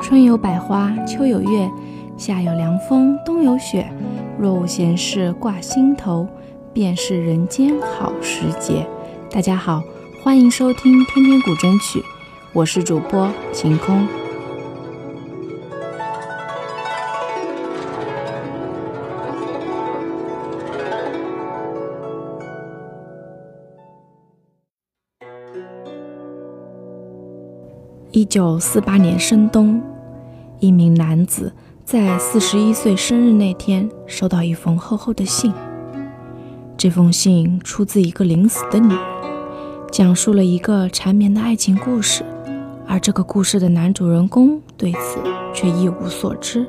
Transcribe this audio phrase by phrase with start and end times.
[0.00, 1.70] 春有百花，秋有月，
[2.16, 3.88] 夏有凉风，冬有雪。
[4.38, 6.26] 若无闲事挂心头，
[6.72, 8.86] 便是人间好时节。
[9.30, 9.82] 大家好，
[10.22, 12.00] 欢迎收听《天天古筝曲》，
[12.52, 14.25] 我是主播晴空。
[28.16, 29.78] 一九四八年深冬，
[30.58, 31.52] 一名男子
[31.84, 35.52] 在四十一岁生日那天收到一封厚厚的信。
[36.78, 38.98] 这封信出自一个临死的女人，
[39.92, 42.24] 讲述了一个缠绵的爱情故事，
[42.86, 45.18] 而这个故事的男主人公对此
[45.52, 46.66] 却一无所知。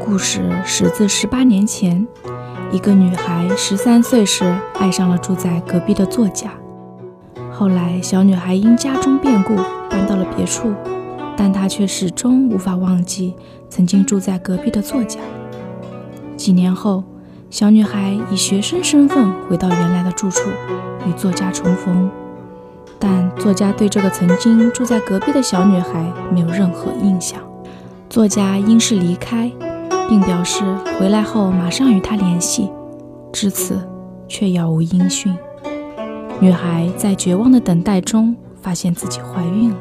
[0.00, 2.04] 故事始自十八年前。
[2.72, 6.50] 一个女孩十三岁时爱上了住在隔壁的作家，
[7.52, 9.54] 后来小女孩因家中变故
[9.88, 10.74] 搬到了别处，
[11.36, 13.34] 但她却始终无法忘记
[13.70, 15.20] 曾经住在隔壁的作家。
[16.36, 17.04] 几年后，
[17.50, 20.50] 小女孩以学生身份回到原来的住处，
[21.08, 22.10] 与作家重逢，
[22.98, 27.40] 但作家对这个曾经住在隔壁的小女孩没有任何印象。
[28.10, 29.50] 作家因事离开。
[30.08, 30.62] 并表示
[30.98, 32.70] 回来后马上与他联系，
[33.32, 33.78] 至此
[34.28, 35.36] 却杳无音讯。
[36.38, 39.78] 女孩在绝望的等待中，发现自己怀孕了。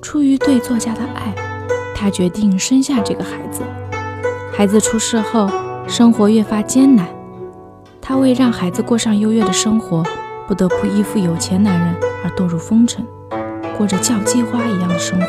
[0.00, 1.34] 出于对作家的爱，
[1.94, 3.62] 她决定生下这个孩子。
[4.52, 5.50] 孩子出世后，
[5.86, 7.06] 生活越发艰难。
[8.00, 10.02] 她为让孩子过上优越的生活，
[10.46, 13.04] 不得不依附有钱男人而堕入风尘，
[13.76, 15.26] 过着叫鸡花一样的生活。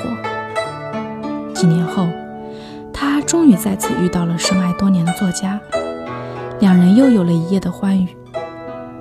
[1.54, 2.08] 几年后。
[3.02, 5.58] 他终于再次遇到了深爱多年的作家，
[6.60, 8.10] 两人又有了一夜的欢愉，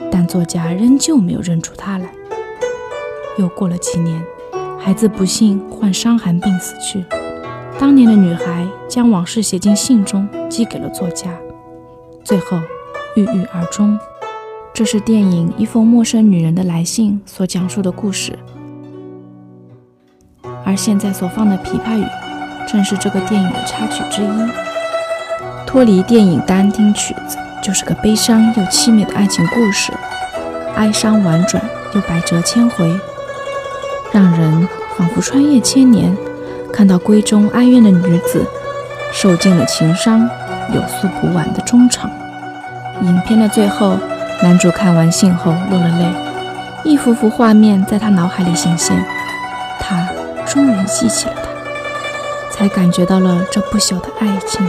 [0.09, 2.09] 但作家仍旧没有认出他来。
[3.38, 4.22] 又过了几年，
[4.78, 7.04] 孩子不幸患伤寒病死去，
[7.76, 11.36] 当年的女孩将往事写进信中，寄给了作家，
[12.22, 12.56] 最后
[13.16, 13.98] 郁郁而终。
[14.72, 18.38] 这是电影《一封陌生女人的来信》所讲述的故事，
[20.65, 22.04] 而现在所放的《琵琶语》。
[22.71, 24.29] 正是这个电影的插曲之一。
[25.67, 29.93] 脱离电影单听曲子，就是个悲伤又凄美的爱情故事，
[30.77, 31.62] 哀伤婉转
[31.95, 32.95] 又百折千回，
[34.12, 36.17] 让人仿佛穿越千年，
[36.73, 38.47] 看到闺中哀怨的女子
[39.12, 40.28] 受尽了情伤，
[40.73, 42.11] 有诉不完的衷肠。
[43.03, 43.97] 影片的最后，
[44.43, 46.12] 男主看完信后落了泪，
[46.83, 49.05] 一幅幅画面在他脑海里显现，
[49.78, 50.09] 他
[50.47, 51.47] 终于记起了他。
[52.50, 54.66] 才感觉到了这不朽的爱情，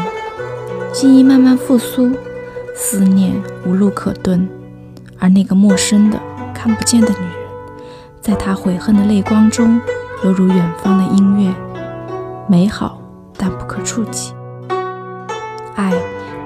[0.94, 2.12] 记忆慢慢复苏，
[2.76, 3.34] 思念
[3.66, 4.48] 无路可遁，
[5.18, 6.20] 而那个陌生的、
[6.54, 7.34] 看不见的女人，
[8.22, 9.82] 在他悔恨的泪光中，
[10.24, 11.54] 犹如远方的音乐，
[12.48, 13.02] 美好
[13.38, 14.34] 但不可触及。
[15.76, 15.94] 爱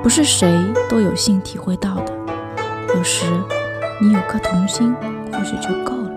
[0.01, 0.49] 不是谁
[0.89, 2.13] 都有幸体会到的，
[2.95, 3.25] 有时
[3.99, 4.95] 你有颗童心，
[5.31, 6.11] 或许就够了。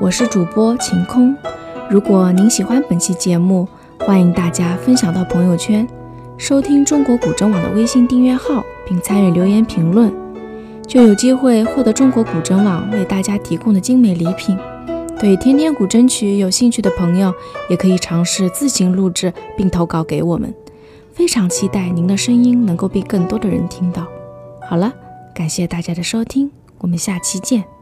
[0.00, 1.36] 我是主播晴空。
[1.88, 3.66] 如果您喜欢本期节目，
[4.00, 5.86] 欢迎大家分享到朋友圈，
[6.36, 10.12] 收听中国古筝网的微信订阅号，并参与留言评论，
[10.84, 14.58] 就有机会获得中国古筝网为大家提供的精美礼品。
[15.20, 17.32] 对天天古筝曲有兴趣的朋友，
[17.70, 20.52] 也可以尝试自行录制并投稿给我们。
[21.12, 24.08] 非常期待您的声音能够被更多的人听到。
[24.68, 24.92] 好了，
[25.32, 27.75] 感谢大家的收听，我们下期见。